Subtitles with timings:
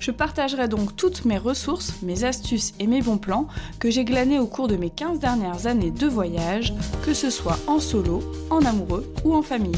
[0.00, 4.38] Je partagerai donc toutes mes ressources, mes astuces et mes bons plans que j'ai glanés
[4.38, 6.74] au cours de mes 15 dernières années de voyage,
[7.04, 9.72] que ce soit en solo, en amoureux ou en famille.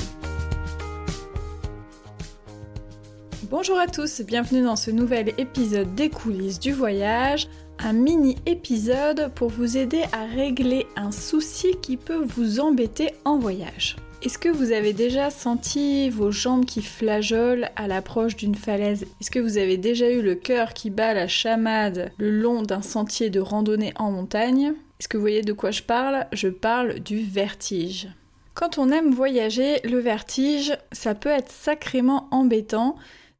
[3.48, 7.48] Bonjour à tous, bienvenue dans ce nouvel épisode des coulisses du voyage,
[7.78, 13.38] un mini épisode pour vous aider à régler un souci qui peut vous embêter en
[13.38, 13.96] voyage.
[14.22, 19.04] Est-ce que vous avez déjà senti vos jambes qui flageolent à l'approche d'une falaise?
[19.20, 22.82] Est-ce que vous avez déjà eu le cœur qui bat la chamade le long d'un
[22.82, 24.72] sentier de randonnée en montagne?
[24.98, 26.26] Est-ce que vous voyez de quoi je parle?
[26.32, 28.08] Je parle du vertige.
[28.54, 32.96] Quand on aime voyager, le vertige, ça peut être sacrément embêtant,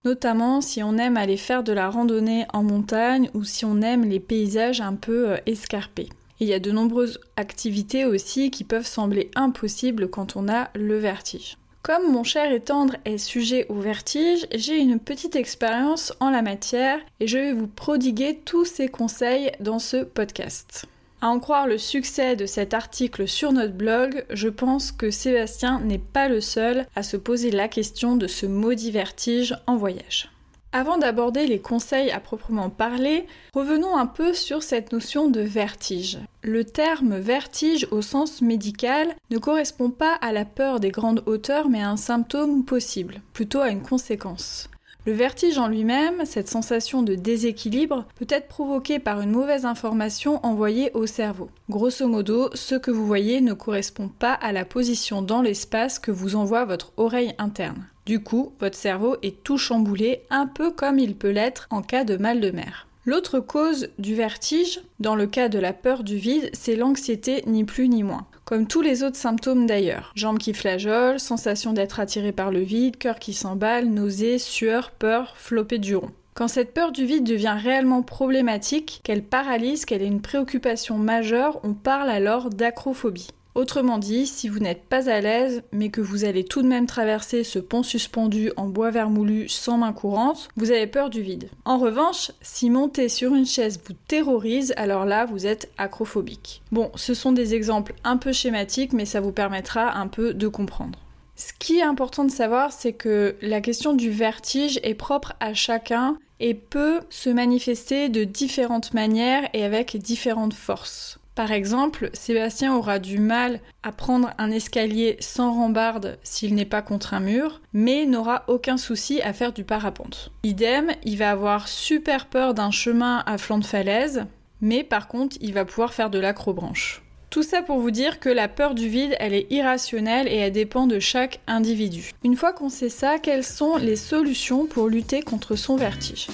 [0.07, 4.05] notamment si on aime aller faire de la randonnée en montagne ou si on aime
[4.05, 6.09] les paysages un peu euh, escarpés
[6.41, 10.99] il y a de nombreuses activités aussi qui peuvent sembler impossibles quand on a le
[10.99, 11.57] vertige.
[11.83, 16.43] Comme mon cher et tendre est sujet au vertige, j'ai une petite expérience en la
[16.43, 20.87] matière et je vais vous prodiguer tous ces conseils dans ce podcast.
[21.23, 25.81] À en croire le succès de cet article sur notre blog, je pense que Sébastien
[25.81, 30.31] n'est pas le seul à se poser la question de ce maudit vertige en voyage.
[30.73, 36.19] Avant d'aborder les conseils à proprement parler, revenons un peu sur cette notion de vertige.
[36.43, 41.71] Le terme vertige au sens médical ne correspond pas à la peur des grandes hauteurs
[41.71, 44.69] mais à un symptôme possible, plutôt à une conséquence.
[45.07, 50.45] Le vertige en lui-même, cette sensation de déséquilibre, peut être provoquée par une mauvaise information
[50.45, 51.49] envoyée au cerveau.
[51.71, 56.11] Grosso modo, ce que vous voyez ne correspond pas à la position dans l'espace que
[56.11, 57.87] vous envoie votre oreille interne.
[58.05, 62.03] Du coup, votre cerveau est tout chamboulé, un peu comme il peut l'être en cas
[62.03, 62.89] de mal de mer.
[63.05, 67.63] L'autre cause du vertige, dans le cas de la peur du vide, c'est l'anxiété ni
[67.63, 68.27] plus ni moins.
[68.47, 70.13] Comme tous les autres symptômes d'ailleurs.
[70.15, 75.35] Jambes qui flageolent, sensation d'être attiré par le vide, cœur qui s'emballe, nausées, sueur, peur,
[75.37, 76.13] flopée du rond.
[76.35, 81.59] Quand cette peur du vide devient réellement problématique, qu'elle paralyse, qu'elle est une préoccupation majeure,
[81.65, 83.31] on parle alors d'acrophobie.
[83.57, 86.87] Autrement dit, si vous n'êtes pas à l'aise, mais que vous allez tout de même
[86.87, 91.49] traverser ce pont suspendu en bois vermoulu sans main courante, vous avez peur du vide.
[91.65, 96.61] En revanche, si monter sur une chaise vous terrorise, alors là, vous êtes acrophobique.
[96.71, 100.49] Bon, ce sont des exemples un peu schématiques, mais ça vous permettra un peu de
[100.49, 100.99] comprendre.
[101.35, 105.55] Ce qui est important de savoir, c'est que la question du vertige est propre à
[105.55, 111.19] chacun et peut se manifester de différentes manières et avec différentes forces.
[111.37, 116.81] Par exemple, Sébastien aura du mal à prendre un escalier sans rambarde s'il n'est pas
[116.81, 120.33] contre un mur, mais n'aura aucun souci à faire du parapente.
[120.45, 124.25] Idem, il va avoir super peur d'un chemin à flanc de falaise,
[124.63, 127.03] mais par contre, il va pouvoir faire de l'acrobranche.
[127.29, 130.53] Tout ça pour vous dire que la peur du vide, elle est irrationnelle et elle
[130.53, 132.13] dépend de chaque individu.
[132.25, 136.29] Une fois qu'on sait ça, quelles sont les solutions pour lutter contre son vertige?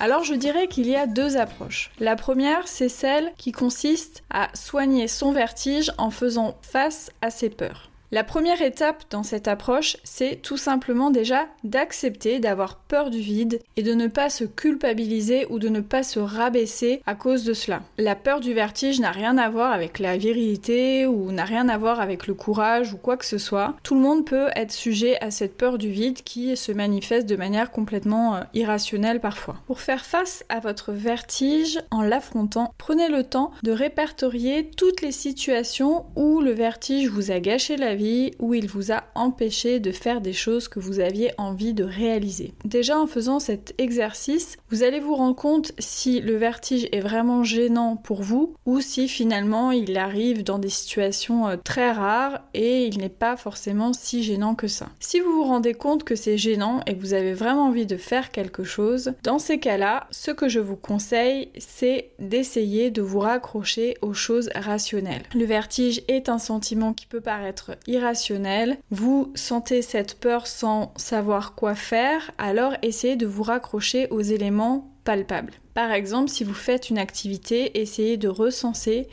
[0.00, 1.90] Alors je dirais qu'il y a deux approches.
[1.98, 7.50] La première, c'est celle qui consiste à soigner son vertige en faisant face à ses
[7.50, 7.87] peurs.
[8.10, 13.60] La première étape dans cette approche, c'est tout simplement déjà d'accepter d'avoir peur du vide
[13.76, 17.52] et de ne pas se culpabiliser ou de ne pas se rabaisser à cause de
[17.52, 17.82] cela.
[17.98, 21.76] La peur du vertige n'a rien à voir avec la virilité ou n'a rien à
[21.76, 23.74] voir avec le courage ou quoi que ce soit.
[23.82, 27.36] Tout le monde peut être sujet à cette peur du vide qui se manifeste de
[27.36, 29.56] manière complètement euh, irrationnelle parfois.
[29.66, 35.12] Pour faire face à votre vertige en l'affrontant, prenez le temps de répertorier toutes les
[35.12, 37.97] situations où le vertige vous a gâché la vie
[38.38, 42.54] où il vous a empêché de faire des choses que vous aviez envie de réaliser.
[42.64, 47.44] Déjà en faisant cet exercice, vous allez vous rendre compte si le vertige est vraiment
[47.44, 52.86] gênant pour vous ou si finalement il arrive dans des situations euh, très rares et
[52.86, 54.88] il n'est pas forcément si gênant que ça.
[55.00, 57.96] Si vous vous rendez compte que c'est gênant et que vous avez vraiment envie de
[57.96, 63.20] faire quelque chose, dans ces cas-là, ce que je vous conseille, c'est d'essayer de vous
[63.20, 65.22] raccrocher aux choses rationnelles.
[65.34, 71.56] Le vertige est un sentiment qui peut paraître irrationnel, vous sentez cette peur sans savoir
[71.56, 75.54] quoi faire, alors essayez de vous raccrocher aux éléments palpables.
[75.74, 79.08] Par exemple, si vous faites une activité, essayez de recenser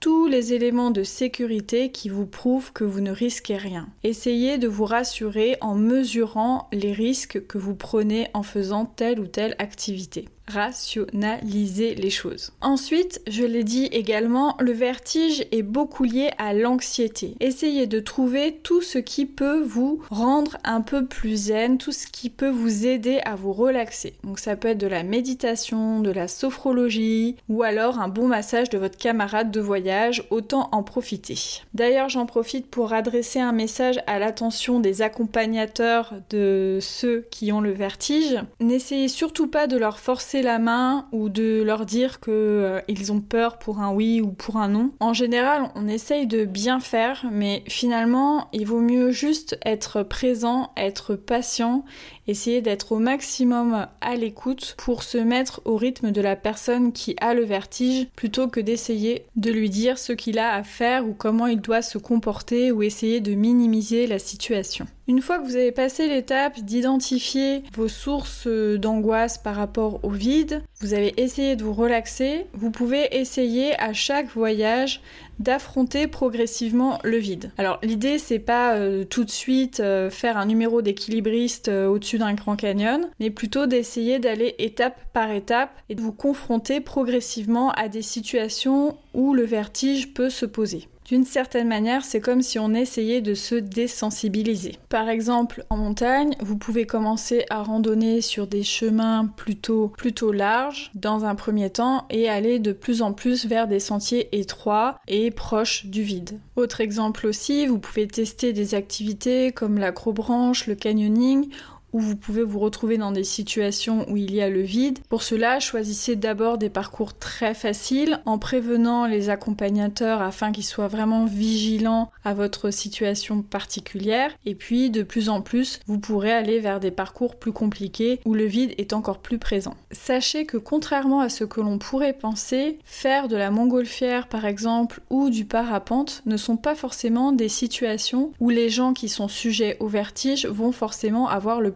[0.00, 3.88] tous les éléments de sécurité qui vous prouvent que vous ne risquez rien.
[4.02, 9.26] Essayez de vous rassurer en mesurant les risques que vous prenez en faisant telle ou
[9.26, 10.28] telle activité.
[10.46, 12.52] Rationaliser les choses.
[12.60, 17.34] Ensuite, je l'ai dit également, le vertige est beaucoup lié à l'anxiété.
[17.40, 22.06] Essayez de trouver tout ce qui peut vous rendre un peu plus zen, tout ce
[22.06, 24.14] qui peut vous aider à vous relaxer.
[24.22, 28.70] Donc ça peut être de la méditation, de la sophrologie ou alors un bon massage
[28.70, 31.38] de votre camarade de voyage, autant en profiter.
[31.74, 37.60] D'ailleurs, j'en profite pour adresser un message à l'attention des accompagnateurs de ceux qui ont
[37.60, 38.38] le vertige.
[38.60, 43.20] N'essayez surtout pas de leur forcer la main ou de leur dire qu'ils euh, ont
[43.20, 44.92] peur pour un oui ou pour un non.
[45.00, 50.72] En général, on essaye de bien faire, mais finalement, il vaut mieux juste être présent,
[50.76, 51.84] être patient
[52.26, 57.16] essayer d'être au maximum à l'écoute pour se mettre au rythme de la personne qui
[57.20, 61.12] a le vertige plutôt que d'essayer de lui dire ce qu'il a à faire ou
[61.12, 64.86] comment il doit se comporter ou essayer de minimiser la situation.
[65.06, 70.62] Une fois que vous avez passé l'étape d'identifier vos sources d'angoisse par rapport au vide,
[70.80, 75.02] vous avez essayé de vous relaxer, vous pouvez essayer à chaque voyage
[75.38, 77.52] d'affronter progressivement le vide.
[77.58, 82.18] Alors l'idée c'est pas euh, tout de suite euh, faire un numéro d'équilibriste euh, au-dessus
[82.18, 87.70] d'un grand canyon, mais plutôt d'essayer d'aller étape par étape et de vous confronter progressivement
[87.72, 90.88] à des situations où le vertige peut se poser.
[91.04, 94.76] D'une certaine manière, c'est comme si on essayait de se désensibiliser.
[94.88, 100.90] Par exemple, en montagne, vous pouvez commencer à randonner sur des chemins plutôt, plutôt larges
[100.94, 105.30] dans un premier temps et aller de plus en plus vers des sentiers étroits et
[105.30, 106.40] proches du vide.
[106.56, 111.50] Autre exemple aussi, vous pouvez tester des activités comme l'acrobranche, le canyoning
[111.94, 114.98] où vous pouvez vous retrouver dans des situations où il y a le vide.
[115.08, 120.88] Pour cela, choisissez d'abord des parcours très faciles en prévenant les accompagnateurs afin qu'ils soient
[120.88, 124.32] vraiment vigilants à votre situation particulière.
[124.44, 128.34] Et puis, de plus en plus, vous pourrez aller vers des parcours plus compliqués où
[128.34, 129.76] le vide est encore plus présent.
[129.92, 135.00] Sachez que contrairement à ce que l'on pourrait penser, faire de la montgolfière par exemple
[135.10, 139.76] ou du parapente ne sont pas forcément des situations où les gens qui sont sujets
[139.78, 141.70] au vertige vont forcément avoir le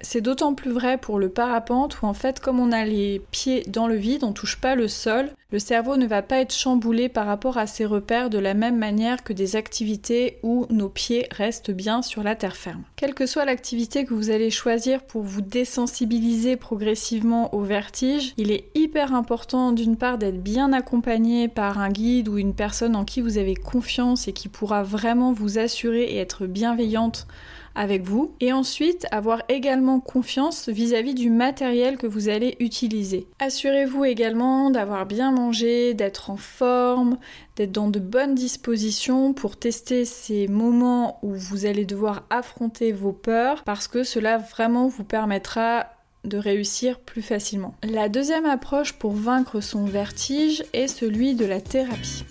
[0.00, 3.62] C'est d'autant plus vrai pour le parapente où en fait comme on a les pieds
[3.68, 7.08] dans le vide, on touche pas le sol, le cerveau ne va pas être chamboulé
[7.08, 11.26] par rapport à ses repères de la même manière que des activités où nos pieds
[11.32, 12.84] restent bien sur la terre ferme.
[12.94, 18.52] Quelle que soit l'activité que vous allez choisir pour vous désensibiliser progressivement au vertige, il
[18.52, 23.04] est hyper important d'une part d'être bien accompagné par un guide ou une personne en
[23.04, 27.26] qui vous avez confiance et qui pourra vraiment vous assurer et être bienveillante
[27.74, 33.26] avec vous et ensuite avoir également confiance vis-à-vis du matériel que vous allez utiliser.
[33.38, 37.18] Assurez-vous également d'avoir bien mangé, d'être en forme,
[37.56, 43.12] d'être dans de bonnes dispositions pour tester ces moments où vous allez devoir affronter vos
[43.12, 45.86] peurs parce que cela vraiment vous permettra
[46.24, 47.74] de réussir plus facilement.
[47.82, 52.24] La deuxième approche pour vaincre son vertige est celui de la thérapie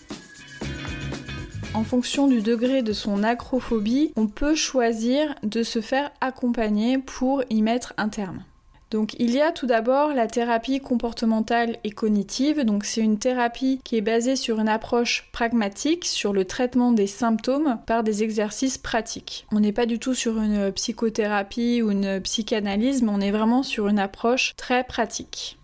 [1.73, 7.43] en fonction du degré de son acrophobie, on peut choisir de se faire accompagner pour
[7.49, 8.43] y mettre un terme.
[8.91, 12.65] Donc il y a tout d'abord la thérapie comportementale et cognitive.
[12.65, 17.05] Donc c'est une thérapie qui est basée sur une approche pragmatique sur le traitement des
[17.05, 19.45] symptômes par des exercices pratiques.
[19.51, 23.61] On n'est pas du tout sur une psychothérapie ou une psychanalyse, mais on est vraiment
[23.61, 25.58] sur une approche très pratique.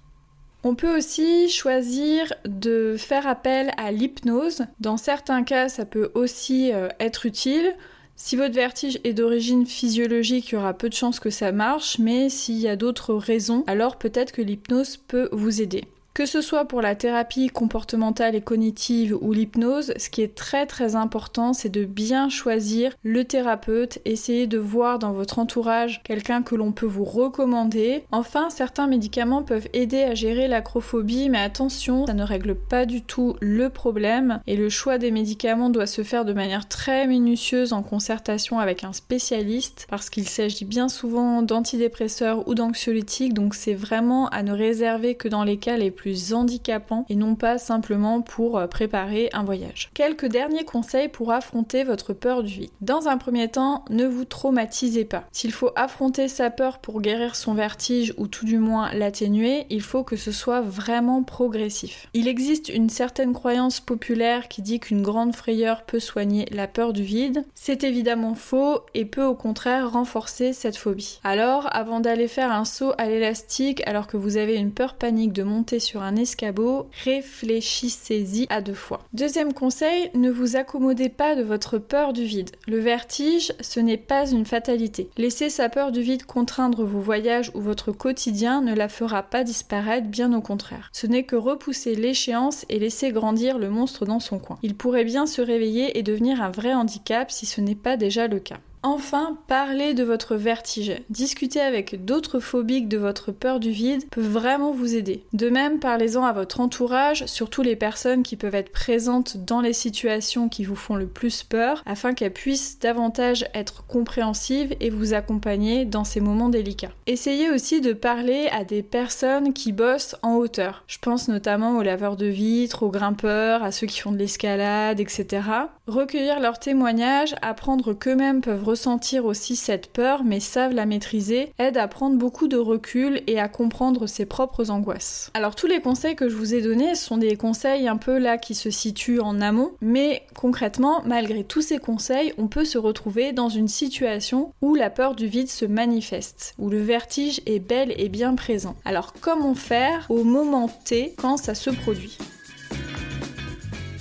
[0.68, 4.64] On peut aussi choisir de faire appel à l'hypnose.
[4.80, 7.76] Dans certains cas, ça peut aussi euh, être utile.
[8.16, 12.00] Si votre vertige est d'origine physiologique, il y aura peu de chances que ça marche,
[12.00, 15.84] mais s'il y a d'autres raisons, alors peut-être que l'hypnose peut vous aider.
[16.16, 20.66] Que ce soit pour la thérapie comportementale et cognitive ou l'hypnose, ce qui est très
[20.66, 26.42] très important, c'est de bien choisir le thérapeute, essayer de voir dans votre entourage quelqu'un
[26.42, 28.06] que l'on peut vous recommander.
[28.14, 33.02] Enfin, certains médicaments peuvent aider à gérer l'acrophobie, mais attention, ça ne règle pas du
[33.02, 37.74] tout le problème et le choix des médicaments doit se faire de manière très minutieuse
[37.74, 43.74] en concertation avec un spécialiste parce qu'il s'agit bien souvent d'antidépresseurs ou d'anxiolytiques, donc c'est
[43.74, 48.22] vraiment à ne réserver que dans les cas les plus handicapant et non pas simplement
[48.22, 49.90] pour euh, préparer un voyage.
[49.94, 52.72] Quelques derniers conseils pour affronter votre peur du vide.
[52.82, 55.24] Dans un premier temps, ne vous traumatisez pas.
[55.32, 59.82] S'il faut affronter sa peur pour guérir son vertige ou tout du moins l'atténuer, il
[59.82, 62.08] faut que ce soit vraiment progressif.
[62.14, 66.94] Il existe une certaine croyance populaire qui dit qu'une grande frayeur peut soigner la peur
[66.94, 67.46] du vide.
[67.56, 71.20] C'est évidemment faux et peut au contraire renforcer cette phobie.
[71.24, 75.34] Alors, avant d'aller faire un saut à l'élastique alors que vous avez une peur panique
[75.34, 79.02] de monter sur un escabeau, réfléchissez-y à deux fois.
[79.14, 82.52] Deuxième conseil, ne vous accommodez pas de votre peur du vide.
[82.68, 85.10] Le vertige, ce n'est pas une fatalité.
[85.18, 89.44] Laisser sa peur du vide contraindre vos voyages ou votre quotidien ne la fera pas
[89.44, 90.90] disparaître, bien au contraire.
[90.94, 94.58] Ce n'est que repousser l'échéance et laisser grandir le monstre dans son coin.
[94.64, 98.28] Il pourrait bien se réveiller et devenir un vrai handicap si ce n'est pas déjà
[98.28, 98.60] le cas.
[98.86, 100.94] Enfin, parlez de votre vertige.
[101.10, 105.24] Discuter avec d'autres phobiques de votre peur du vide peut vraiment vous aider.
[105.34, 109.74] De même, parlez-en à votre entourage, surtout les personnes qui peuvent être présentes dans les
[109.74, 115.16] situations qui vous font le plus peur, afin qu'elles puissent davantage être compréhensives et vous
[115.16, 116.92] accompagner dans ces moments délicats.
[117.08, 120.84] Essayez aussi de parler à des personnes qui bossent en hauteur.
[120.86, 125.00] Je pense notamment aux laveurs de vitres, aux grimpeurs, à ceux qui font de l'escalade,
[125.00, 125.42] etc.
[125.88, 131.78] Recueillir leurs témoignages, apprendre qu'eux-mêmes peuvent ressentir aussi cette peur mais savent la maîtriser aide
[131.78, 135.32] à prendre beaucoup de recul et à comprendre ses propres angoisses.
[135.34, 138.38] Alors tous les conseils que je vous ai donnés sont des conseils un peu là
[138.38, 143.32] qui se situent en amont, mais concrètement, malgré tous ces conseils, on peut se retrouver
[143.32, 147.94] dans une situation où la peur du vide se manifeste, où le vertige est bel
[147.98, 148.76] et bien présent.
[148.84, 152.18] Alors comment faire au moment T quand ça se produit?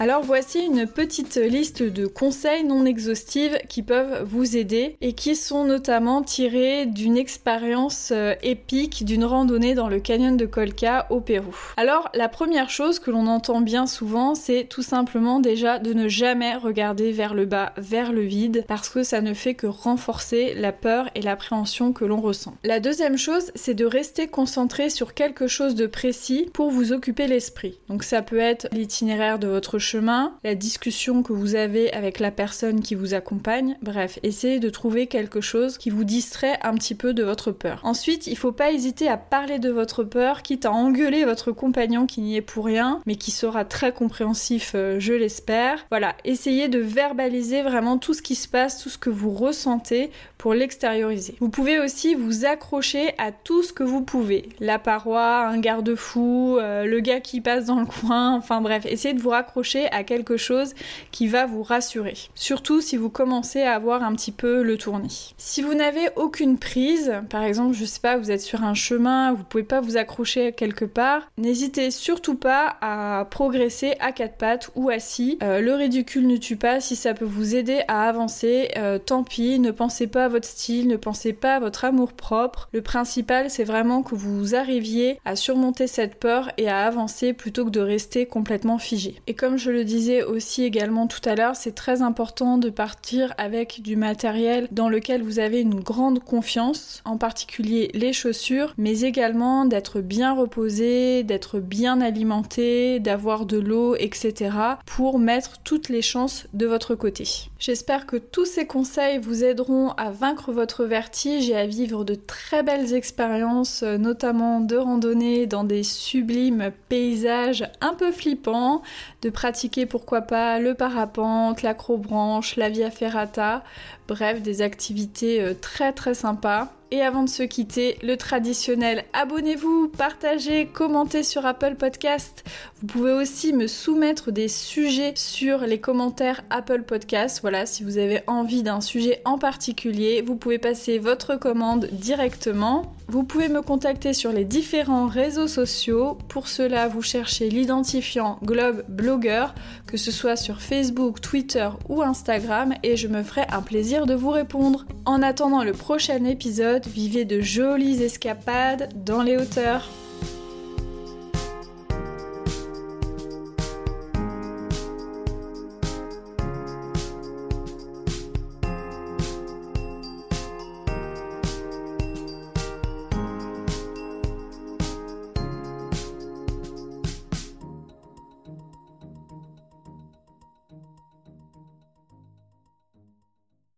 [0.00, 5.36] Alors voici une petite liste de conseils non exhaustifs qui peuvent vous aider et qui
[5.36, 11.20] sont notamment tirés d'une expérience euh, épique d'une randonnée dans le canyon de Colca au
[11.20, 11.54] Pérou.
[11.76, 16.08] Alors la première chose que l'on entend bien souvent c'est tout simplement déjà de ne
[16.08, 20.54] jamais regarder vers le bas, vers le vide parce que ça ne fait que renforcer
[20.54, 22.56] la peur et l'appréhension que l'on ressent.
[22.64, 27.28] La deuxième chose c'est de rester concentré sur quelque chose de précis pour vous occuper
[27.28, 27.78] l'esprit.
[27.88, 32.30] Donc ça peut être l'itinéraire de votre chemin, la discussion que vous avez avec la
[32.30, 33.76] personne qui vous accompagne.
[33.82, 37.80] Bref, essayez de trouver quelque chose qui vous distrait un petit peu de votre peur.
[37.82, 42.06] Ensuite, il faut pas hésiter à parler de votre peur, quitte à engueuler votre compagnon
[42.06, 45.84] qui n'y est pour rien, mais qui sera très compréhensif, euh, je l'espère.
[45.90, 50.10] Voilà, essayez de verbaliser vraiment tout ce qui se passe, tout ce que vous ressentez
[50.38, 51.36] pour l'extérioriser.
[51.40, 54.48] Vous pouvez aussi vous accrocher à tout ce que vous pouvez.
[54.60, 59.14] La paroi, un garde-fou, euh, le gars qui passe dans le coin, enfin bref, essayez
[59.14, 60.74] de vous raccrocher à quelque chose
[61.10, 62.14] qui va vous rassurer.
[62.34, 65.34] Surtout si vous commencez à avoir un petit peu le tournis.
[65.38, 69.32] Si vous n'avez aucune prise, par exemple, je sais pas, vous êtes sur un chemin,
[69.32, 74.70] vous pouvez pas vous accrocher quelque part, n'hésitez surtout pas à progresser à quatre pattes
[74.74, 75.38] ou assis.
[75.42, 79.24] Euh, le ridicule ne tue pas, si ça peut vous aider à avancer, euh, tant
[79.24, 82.68] pis, ne pensez pas à votre style, ne pensez pas à votre amour propre.
[82.72, 87.64] Le principal, c'est vraiment que vous arriviez à surmonter cette peur et à avancer plutôt
[87.64, 89.16] que de rester complètement figé.
[89.26, 92.68] Et comme je je le disais aussi également tout à l'heure, c'est très important de
[92.68, 98.74] partir avec du matériel dans lequel vous avez une grande confiance, en particulier les chaussures,
[98.76, 104.50] mais également d'être bien reposé, d'être bien alimenté, d'avoir de l'eau, etc.
[104.84, 107.24] pour mettre toutes les chances de votre côté.
[107.58, 112.14] J'espère que tous ces conseils vous aideront à vaincre votre vertige et à vivre de
[112.14, 118.82] très belles expériences, notamment de randonnée dans des sublimes paysages un peu flippants,
[119.22, 123.62] de pratiquer pourquoi pas le parapente, l'acrobranche, la via ferrata,
[124.08, 126.72] bref des activités euh, très très sympas.
[126.90, 132.44] Et avant de se quitter, le traditionnel abonnez-vous, partagez, commentez sur Apple Podcast.
[132.80, 137.40] Vous pouvez aussi me soumettre des sujets sur les commentaires Apple Podcast.
[137.40, 142.94] Voilà, si vous avez envie d'un sujet en particulier, vous pouvez passer votre commande directement.
[143.08, 146.16] Vous pouvez me contacter sur les différents réseaux sociaux.
[146.28, 149.46] Pour cela, vous cherchez l'identifiant Globe Blogger,
[149.86, 153.62] que ce soit sur Facebook, Twitter ou Instagram, et je me ferai un
[154.02, 154.84] de vous répondre.
[155.04, 159.88] En attendant le prochain épisode, vivez de jolies escapades dans les hauteurs.